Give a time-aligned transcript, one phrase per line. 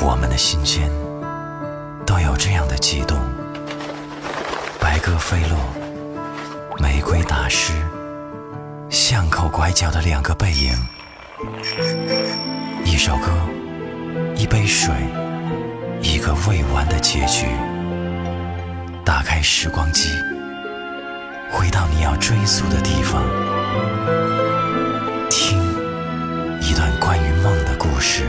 [0.00, 0.90] 我们的心间
[2.04, 3.18] 都有这样的悸动。
[4.80, 5.58] 白鸽飞落，
[6.78, 7.72] 玫瑰打湿，
[8.90, 10.72] 巷口拐角的两个背影。
[12.84, 13.30] 一首歌，
[14.36, 14.92] 一杯水，
[16.02, 17.46] 一个未完的结局。
[19.04, 20.10] 打开时光机，
[21.50, 23.22] 回到你要追溯的地方，
[25.30, 25.58] 听
[26.60, 28.24] 一段关于梦的故事。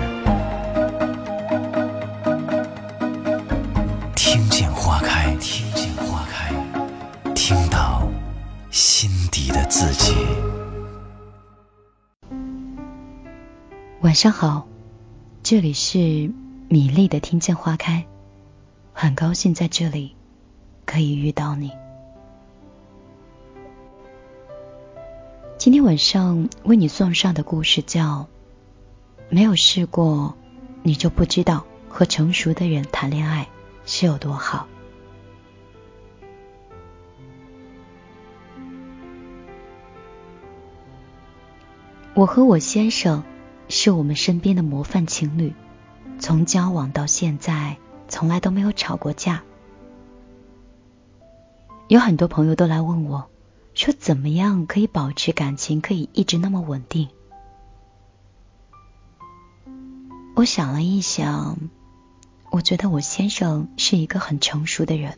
[4.58, 6.52] 见花开，听见花开，
[7.36, 8.10] 听到
[8.72, 10.16] 心底的自己。
[14.02, 14.68] 晚上好，
[15.44, 16.00] 这里是
[16.70, 18.04] 米粒的听见花开，
[18.94, 20.16] 很高兴在这里
[20.88, 21.72] 可以遇到你。
[25.60, 28.22] 今天晚上为你送上的故事叫
[29.30, 30.36] 《没有试过，
[30.82, 33.48] 你就不知道和成熟的人谈恋爱
[33.88, 34.68] 是有多好》。
[42.14, 43.24] 我和我先生。
[43.70, 45.54] 是我们身边的模范情侣，
[46.20, 49.44] 从交往到现在，从来都没有吵过架。
[51.90, 53.28] 有很多朋友都来问我，
[53.74, 57.10] 说怎么样可以保持感情，可以一直那么稳定？
[60.38, 61.58] 我想了一想，
[62.50, 65.18] 我觉得我先生是一个很成熟的人，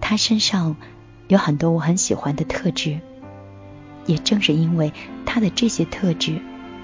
[0.00, 0.76] 他身上
[1.28, 3.00] 有很多我很喜欢的特质。
[4.06, 4.92] 也正是因为
[5.24, 6.40] 他的这些特质，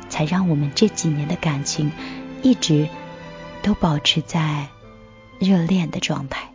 [0.08, 1.92] 才让我们这几年的感情
[2.42, 2.88] 一直
[3.62, 4.66] 都保持在
[5.38, 6.48] 热恋的状态。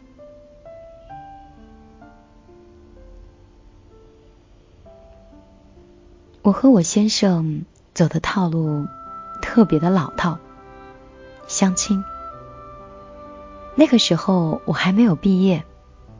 [6.42, 8.86] 我和我先生走的套路
[9.42, 10.38] 特别的老套，
[11.48, 12.03] 相亲。
[13.76, 15.64] 那个时候我还没有毕业，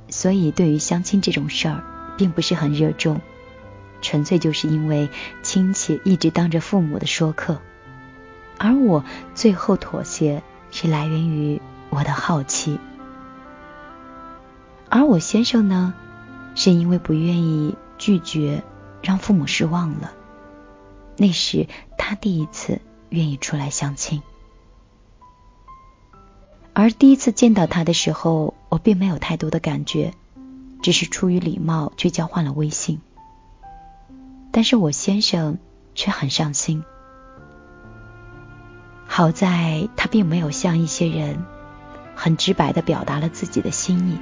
[0.10, 1.84] 所以对于相亲这种事儿
[2.18, 3.22] 并不是很热衷。
[4.00, 5.10] 纯粹就是因为
[5.42, 7.60] 亲戚一直当着父母的说客，
[8.60, 11.60] 而我最后妥协是来源于
[11.90, 12.80] 我的好奇，
[14.88, 15.96] 而我先生呢，
[16.54, 18.64] 是因为不愿意拒绝
[19.02, 20.12] 让父母失望了。
[21.18, 21.68] 那时
[21.98, 24.22] 他第一次愿意出来相亲，
[26.80, 30.14] 而第一次见到他的时候，我并没有太多的感觉，
[30.84, 33.02] 只是出于礼貌去交换了微信。
[34.52, 35.58] 但是我先生
[35.96, 36.84] 却很上心，
[39.08, 41.44] 好在他并没有像一些人
[42.14, 44.20] 很直白的表达了自己的心意，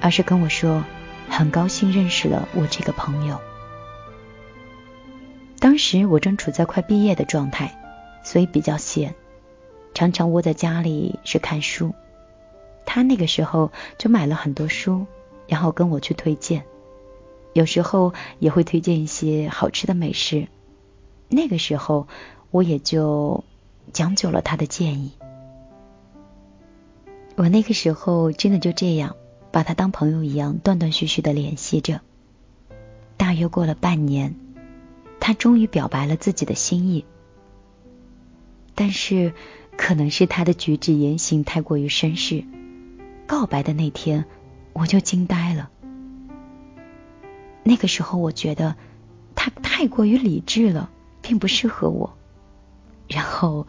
[0.00, 0.82] 而是跟我说
[1.28, 3.38] 很高兴认识了我这个朋友。
[5.58, 7.78] 当时我正处在快毕业的状态，
[8.24, 9.14] 所以比较闲，
[9.94, 11.94] 常常窝在家里是看书。
[12.86, 15.06] 他那个时候就买了很多书，
[15.46, 16.64] 然后跟我去推荐。
[17.52, 20.48] 有时候也会推荐一些好吃的美食，
[21.28, 22.06] 那个时候
[22.50, 23.44] 我也就
[23.92, 25.12] 将就了他的建议。
[27.36, 29.16] 我那个时候真的就这样
[29.50, 32.00] 把他当朋友一样断断续续的联系着。
[33.16, 34.34] 大约过了半年，
[35.20, 37.04] 他终于表白了自己的心意，
[38.74, 39.34] 但是
[39.78, 42.44] 可能是他的举止言行太过于绅士，
[43.26, 44.26] 告白的那天
[44.74, 45.70] 我就惊呆了。
[47.62, 48.74] 那个时候，我觉得
[49.34, 50.90] 他太过于理智了，
[51.22, 52.18] 并不适合我，
[53.06, 53.66] 然后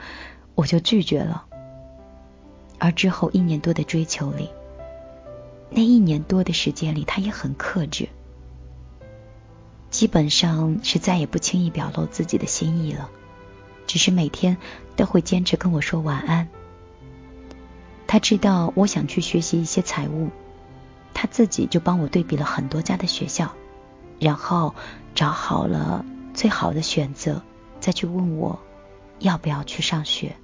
[0.56, 1.46] 我就拒绝了。
[2.80, 4.50] 而之后一年多的追求里，
[5.70, 8.10] 那一年多的时间里，他也很克制，
[9.92, 13.10] 基本上是再也不轻易表露自己的心意了，
[13.90, 14.56] 只是每天
[14.96, 16.48] 都会坚持跟我说晚安。
[18.06, 20.30] 他知道我想去学习一些财务，
[21.16, 23.52] 他自己就帮我对比了很多家的学校。
[24.20, 24.76] 然后
[25.16, 26.06] 找好了
[26.36, 27.42] 最好的选择，
[27.80, 28.60] 再去问我
[29.18, 30.36] 要不要去上学。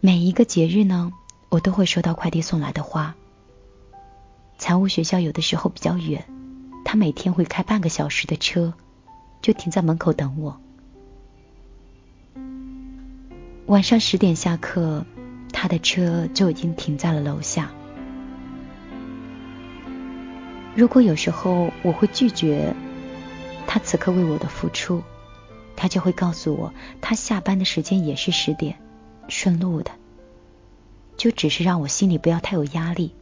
[0.00, 1.10] 每一个节日呢，
[1.48, 3.14] 我都会收到快递送来的花。
[4.58, 6.26] 财务学校有的时候比较远，
[6.84, 8.74] 他每天会开半个小时的车，
[9.40, 10.60] 就停在门口等我。
[13.66, 15.04] 晚上十点下课，
[15.52, 17.70] 他的车就已经停在了楼下。
[20.74, 22.74] 如果有时候我会拒绝
[23.66, 25.02] 他此刻为我的付出，
[25.76, 28.78] 他就会告诉我，他下班的时间也是十点，
[29.28, 29.90] 顺路的，
[31.16, 33.14] 就只是让我心里不要太有压力，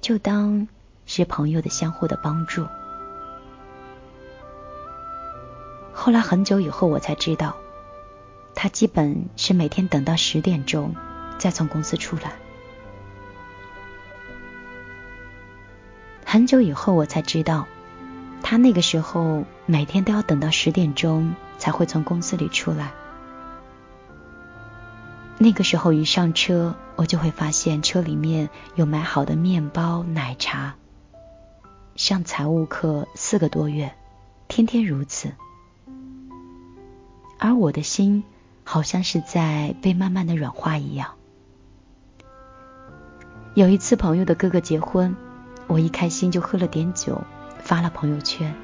[0.00, 0.68] 就当
[1.06, 2.66] 是朋友的相互的帮助。
[6.08, 7.54] 后来很久以后，我才知道，
[8.54, 10.94] 他基本是每天等到十点钟
[11.36, 12.32] 再从公司出来。
[16.24, 17.66] 很久以后我才知道，
[18.42, 22.90] 他那个时候每天都要等到十点钟才会从公司里出来。
[25.36, 30.74] 那个时候一上车，我就会发现车里面有买好的面包、奶茶。
[31.96, 33.94] 上财务课四个多月，
[34.48, 35.34] 天天如此，
[37.38, 38.24] 而我的心
[38.64, 41.14] 好像是在被慢慢的软化一样。
[43.54, 45.16] 有一次朋友的哥哥结婚，
[45.66, 47.22] 我一开心就喝了点酒，
[47.60, 48.54] 发了朋友圈。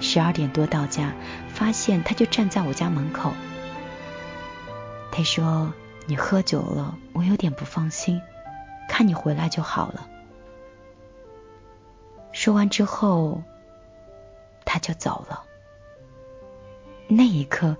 [0.00, 1.12] 十二点多到家，
[1.48, 3.32] 发现他就站在我家门口。
[5.10, 5.72] 他说。
[6.04, 8.20] 你喝酒了，我有点不放心，
[8.88, 10.08] 看你回来就好了。
[12.32, 13.40] 说完之后，
[14.64, 15.44] 他就走了。
[17.14, 17.76] 那一刻，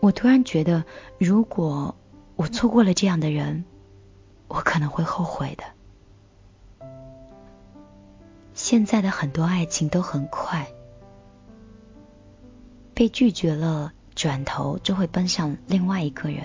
[0.00, 0.84] 我突然觉得，
[1.18, 1.96] 如果
[2.36, 3.64] 我错过了这样的人，
[4.46, 5.64] 我可能会后悔的。
[8.54, 10.68] 现在的很多爱情都很快，
[12.94, 16.44] 被拒绝了，转头就会奔向另外一个人。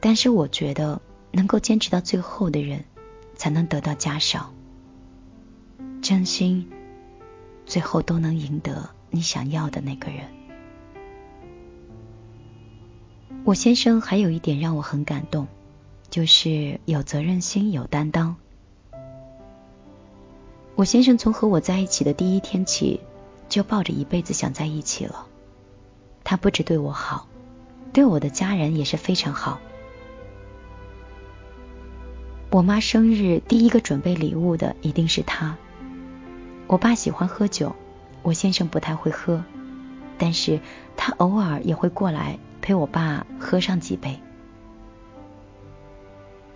[0.00, 1.00] 但是我觉得，
[1.30, 2.84] 能够坚持到最后的人，
[3.36, 4.52] 才能得到嘉赏。
[6.02, 6.68] 真心，
[7.64, 10.43] 最后都能赢得你想要的那个人。
[13.42, 15.48] 我先生还有一点让我很感动，
[16.10, 18.36] 就是有责任心、有担当。
[20.76, 23.00] 我先生从和我在一起的第一天起，
[23.48, 25.26] 就抱着一辈子想在一起了。
[26.24, 27.28] 他不止对我好，
[27.92, 29.60] 对我的家人也是非常好。
[32.50, 35.56] 我妈生日第一个准备礼物的一定是他。
[36.66, 37.76] 我爸喜欢喝酒，
[38.22, 39.44] 我先生不太会喝，
[40.18, 40.60] 但是
[40.96, 44.20] 他偶尔也会过来陪我爸喝上几杯。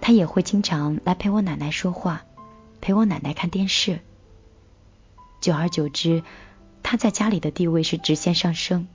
[0.00, 2.22] 他也会经常来陪我奶奶说话，
[2.81, 4.00] 陪我奶奶看电视。
[5.40, 6.22] 久而久之，
[6.82, 8.88] 他在家里的地位是直线上升。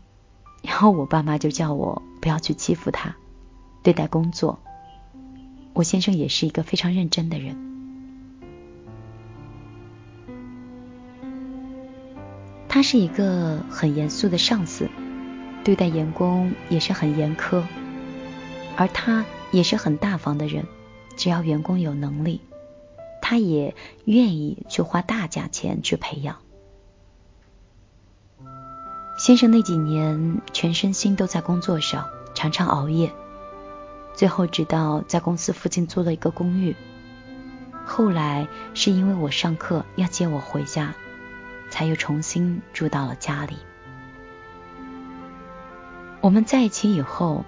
[0.61, 3.15] 然后我爸妈就叫我不要去欺负他，
[3.83, 4.59] 对待工作。
[5.73, 7.72] 我先生也是一个非常认真的人，
[12.73, 14.89] 他是一个很严肃的上司，
[15.63, 17.61] 对待员工也是很严苛，
[18.75, 20.65] 而他也是很大方的人，
[21.15, 22.41] 只要员工有能力，
[23.21, 23.75] 他也
[24.05, 26.37] 愿意去花大价钱去培养。
[29.19, 33.13] 先生那几年全身心都在工作上，常常熬夜。
[34.15, 36.75] 最后，直到在公司附近租了一个公寓。
[37.85, 40.95] 后来是因为我上课要接我回家，
[41.73, 43.57] 才又重新住到了家里。
[46.21, 47.43] 我们在一起以后，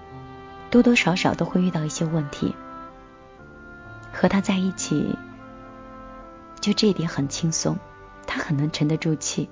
[0.72, 2.56] 多多少少都会遇到一些问题。
[4.12, 5.16] 和他在一起，
[6.60, 7.77] 就这一点很轻松，
[8.25, 9.48] 他很能沉得住气，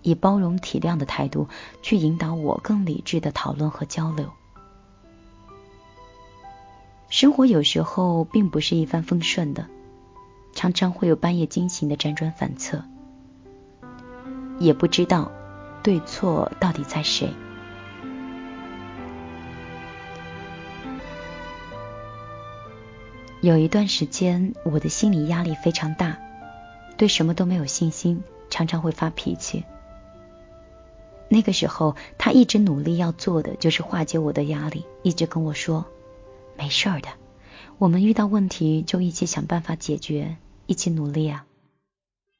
[0.00, 1.46] 以包容体谅的态度
[1.82, 4.32] 去引导我更理智的讨论和交流。
[7.10, 9.66] 生活有时候并不是一帆风顺的，
[10.54, 12.82] 常常会有半夜惊醒的辗转反侧，
[14.58, 15.30] 也不知道
[15.82, 17.32] 对错到底在谁。
[23.42, 26.18] 有一段时间，我的心理压力非常大，
[26.96, 29.64] 对什么都没有信心，常常会发脾气。
[31.28, 35.86] 那个时候，他一直努力要做的就是化解我的压力，一直跟我说。
[36.56, 37.08] 没事儿的，
[37.78, 41.45] 我们遇到问题就一起想办法解决，一起努力啊。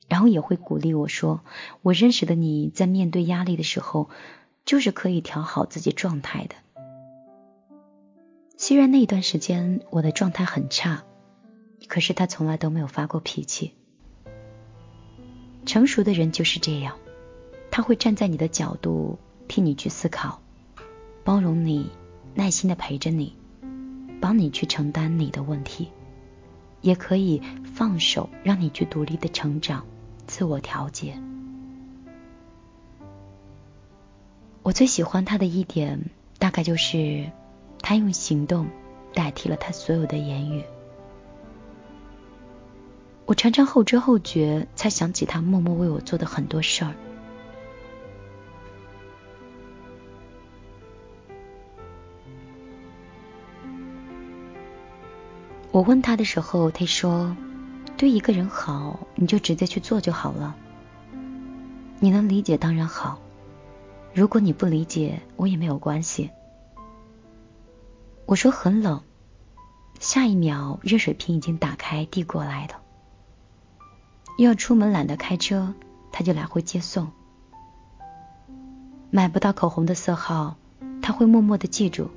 [0.08, 1.40] 然后也会鼓励我说，
[1.82, 4.08] 我认识的你在面对压力的时候，
[4.64, 6.54] 就是可以调好自己状态的。
[8.56, 11.04] 虽然那段时间我的状态很差，
[11.88, 13.74] 可是他从来都没有发过脾气。
[15.66, 16.96] 成熟的人就是这样，
[17.70, 20.40] 他会站在你的角度替你去思考，
[21.24, 21.90] 包容你，
[22.34, 23.36] 耐心的陪着你。
[24.18, 25.88] 帮你去承担你的问题，
[26.80, 27.42] 也可以
[27.74, 29.86] 放手让你去独立的成长、
[30.26, 31.18] 自我调节。
[34.62, 37.30] 我最喜欢他的一点，大概就是
[37.80, 38.68] 他用行动
[39.14, 40.64] 代替了他所有的言语。
[43.26, 46.94] 我常常后知后觉才想起他默默为我做的很多事儿。
[55.72, 57.36] 我问他的时候，他说
[57.96, 60.54] ：“对一个人好，你就直接去做就好了。
[61.98, 63.18] 你能理解当然好，
[64.14, 66.30] 如果你不理解，我也没有关系。
[68.26, 69.02] 我说很冷，
[69.98, 72.74] 下一秒热水瓶已经打开递过来了。
[74.36, 75.72] 要出门懒得开车，
[76.12, 77.10] 他就来回接送。
[79.10, 80.56] 买不到口红的色号，
[81.00, 82.10] 他会默默的记住，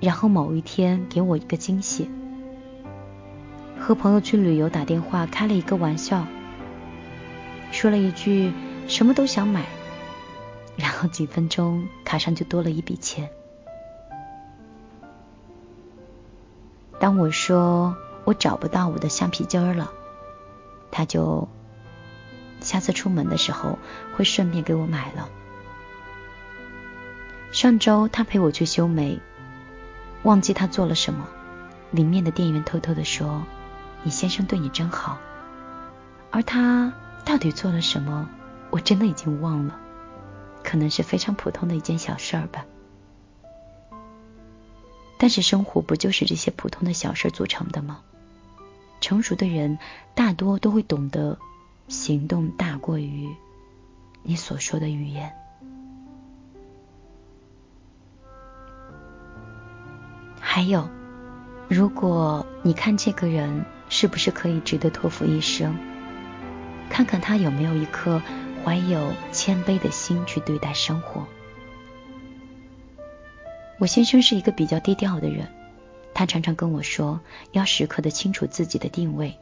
[0.00, 2.10] 然后某一天给我一个惊喜。
[3.90, 6.24] 和朋友去旅游打电话开了一个玩笑，
[7.72, 8.52] 说了一句
[8.86, 9.66] 什么都想买，
[10.78, 13.28] 然后几分钟卡上就多了一笔钱。
[17.00, 19.90] 当我说我找不到我的橡皮筋了，
[20.92, 21.48] 他就
[22.60, 23.76] 下次出门的时候
[24.14, 25.28] 会顺便给我买了。
[27.50, 29.18] 上周他陪我去修眉，
[30.22, 31.26] 忘记他做了什么，
[31.90, 33.42] 里面的店员偷偷的说
[34.02, 35.18] ：“你先生对你真好。”
[36.30, 36.92] 而他
[37.24, 38.28] 到底做了什么，
[38.70, 39.78] 我真的已经忘了，
[40.62, 42.64] 可能是非常普通的一件小事儿吧。
[45.18, 48.00] 但是生活不就是这些普通的小事组成的吗？
[49.00, 49.78] 成熟的人
[50.14, 51.38] 大多都会懂得，
[51.88, 53.28] 行动大过于
[54.22, 55.34] 你所说的语言。
[60.38, 60.88] 还有，
[61.68, 65.76] 如果你看这个人是不是可以值得托付一生，
[66.88, 68.22] 看看他有没有一颗
[68.64, 71.26] 怀有谦卑的心去对待生活。
[73.78, 75.48] 我先生是一个比较低调的人，
[76.14, 77.20] 他常常跟我说，
[77.52, 79.36] 要时刻的清楚自己的定位，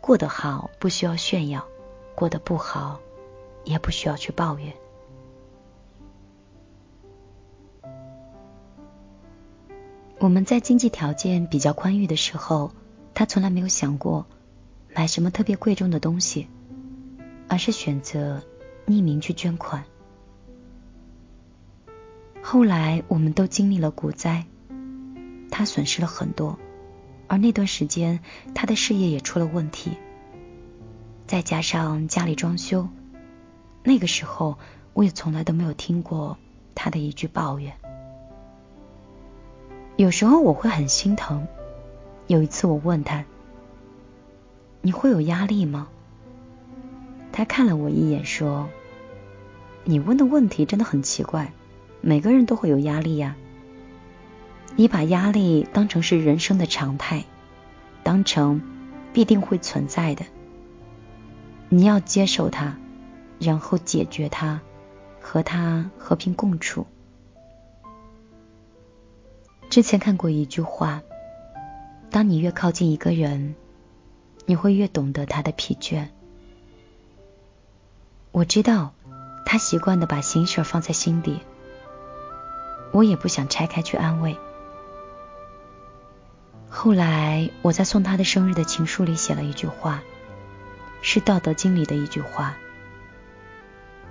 [0.00, 1.66] 过得好不需要炫耀，
[2.14, 3.00] 过得不好
[3.64, 4.72] 也不需要去抱怨。
[10.18, 12.72] 我们在经济条件比较宽裕的时候，
[13.14, 14.26] 他从来没有想过
[14.94, 16.48] 买什么特别贵重的东西，
[17.48, 18.42] 而是选择
[18.86, 19.84] 匿名去捐款。
[22.42, 24.46] 后来我们都经历了股灾，
[25.50, 26.58] 他损失了很多，
[27.28, 28.20] 而那段时间
[28.54, 29.92] 他的事业也出了问题，
[31.26, 32.88] 再加上家里装修，
[33.84, 34.58] 那个时候
[34.94, 36.38] 我也从来都没有听过
[36.74, 37.74] 他的一句抱怨。
[39.96, 41.46] 有时候我会很心疼。
[42.30, 43.24] 有一次我问他
[44.82, 45.88] ：“你会有压力吗？”
[47.32, 48.68] 他看了我一眼说
[49.82, 51.52] ：“你问的问题真的很奇怪。”
[52.00, 53.34] 每个人都会有压力呀。
[54.76, 57.24] 你把压力当成是人生的常态，
[58.04, 58.62] 当成
[59.12, 60.24] 必定会存在的。
[61.68, 62.76] 你要接受它，
[63.40, 64.60] 然后解决它，
[65.20, 66.86] 和它和平共处。
[69.68, 71.02] 之前看过一句话：
[72.10, 73.54] 当你越靠近一个人，
[74.44, 76.08] 你会越懂得他的疲倦。
[78.32, 78.92] 我知道，
[79.46, 81.40] 他习惯的把心事放在心底。
[82.92, 84.36] 我也不想拆开去安慰。
[86.68, 90.02] 后来我在送他的生日的情书里写了一句话，
[91.02, 92.56] 是《道德经》里的一句话：“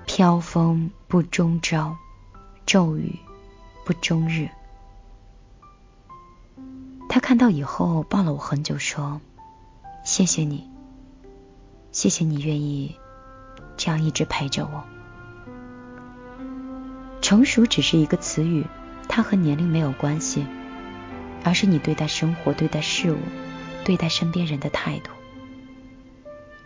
[0.08, 1.98] 飘风不终朝，
[2.66, 3.20] 骤雨
[3.86, 4.50] 不终日。”
[7.10, 9.20] 他看到以后抱了我很久，说
[10.06, 10.70] ：“谢谢你，
[11.92, 12.96] 谢谢你愿意
[13.76, 14.84] 这样一直陪着我。”
[17.20, 18.66] 成熟只是一个词语，
[19.08, 20.46] 它和年龄没有关系，
[21.44, 23.18] 而是你对待生活、对待事物、
[23.84, 25.10] 对待身边人的态度。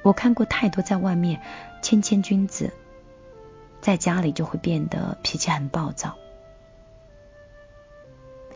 [0.01, 1.41] 我看过太多在外面
[1.81, 2.73] 谦谦君子，
[3.79, 6.17] 在家里就会变得脾气很暴躁。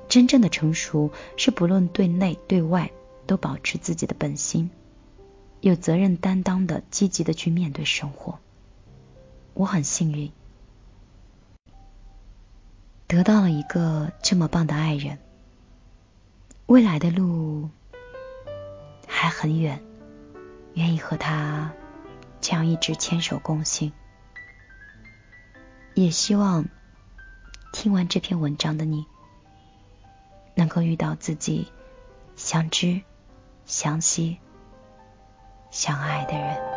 [0.10, 2.92] 真正的成熟是不论对内对外
[3.26, 4.70] 都保持自己的本心，
[5.62, 8.40] 有责任担当的积极的去面对生活。
[9.54, 10.32] 我很幸运。
[13.08, 15.18] 得到了一个这么棒的爱人，
[16.66, 17.70] 未来的路
[19.08, 19.82] 还很远，
[20.74, 21.72] 愿意和他
[22.42, 23.92] 这样一直牵手共行。
[25.96, 26.66] 也希望
[27.74, 29.06] 听完这篇文章的你，
[30.58, 31.72] 能够遇到自己
[32.36, 33.00] 相知、
[33.68, 34.40] 相惜、
[35.70, 36.77] 相爱的人。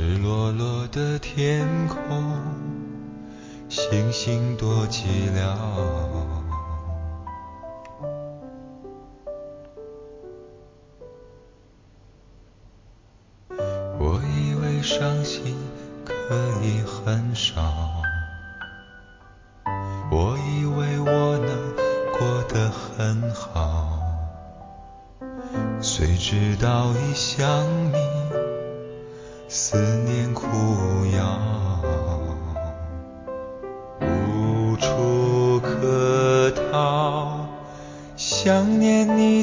[0.00, 1.98] 赤裸裸的天空
[3.68, 5.04] 星星多寂
[5.36, 6.39] 寥。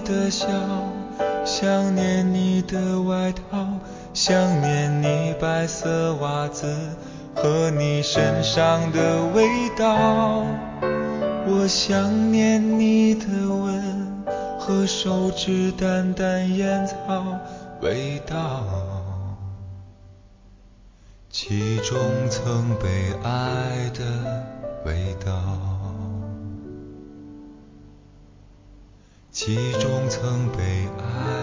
[0.07, 0.47] 的笑，
[1.43, 3.57] 想念你的外套，
[4.13, 6.65] 想念你白色袜子
[7.35, 10.45] 和你身上的味道。
[11.45, 14.23] 我想念你的吻
[14.57, 17.25] 和手指淡淡烟草
[17.81, 18.63] 味道，
[21.29, 21.99] 其中
[22.29, 24.03] 曾被爱的
[24.85, 25.33] 味道，
[29.39, 31.36] 其中曾被爱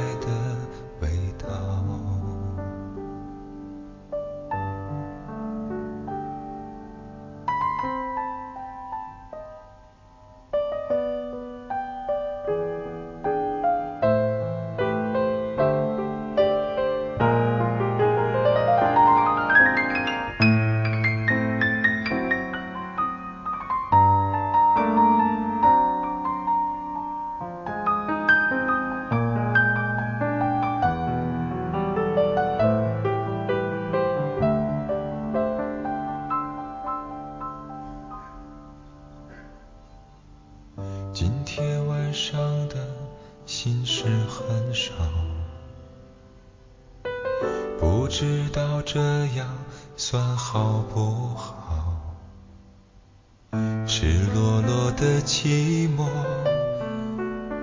[55.45, 56.07] 寂寞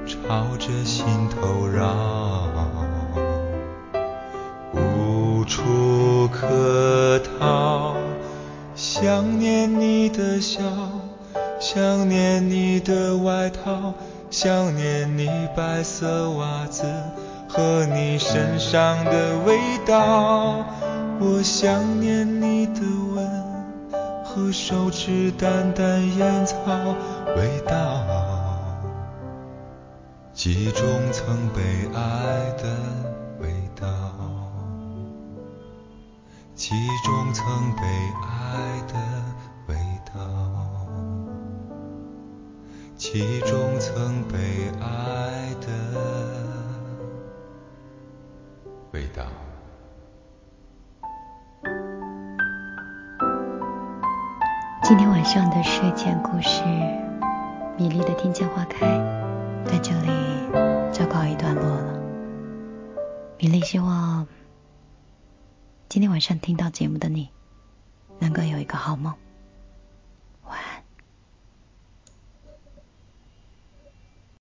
[0.05, 2.47] 朝着心头绕，
[4.71, 7.95] 无处可逃。
[8.75, 10.61] 想念你的笑。
[11.59, 13.95] 想念你的外套，
[14.29, 16.83] 想念你白色袜子
[17.49, 20.63] 和你身上的味道。
[21.19, 22.81] 我想念你的
[23.15, 23.27] 吻
[24.23, 26.55] 和手指淡淡烟草
[27.35, 28.03] 味道，
[30.33, 31.61] 记中曾被
[31.93, 32.75] 爱的
[33.39, 33.87] 味道，
[36.55, 37.81] 记中曾被
[38.23, 38.93] 爱的
[39.67, 40.19] 味道。
[42.97, 44.37] 其中曾被
[44.79, 45.67] 爱的
[48.91, 49.23] 味道。
[54.83, 56.61] 今天晚上的睡前故事
[57.81, 58.85] 《米粒的听见花开》
[59.65, 60.07] 在这里
[60.93, 61.99] 就告一段落了。
[63.39, 64.27] 米粒希望
[65.89, 67.27] 今天晚上听到节目的你
[68.19, 69.11] 能够有一个好梦。